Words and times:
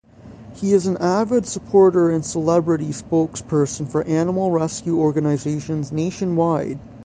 He 0.55 0.73
is 0.73 0.87
an 0.87 0.97
avid 0.97 1.45
supporter 1.45 2.09
and 2.09 2.25
celebrity 2.25 2.87
spokesperson 2.89 3.87
for 3.87 4.01
animal 4.05 4.49
rescue 4.49 4.97
organizations 4.97 5.91
nationwide. 5.91 6.79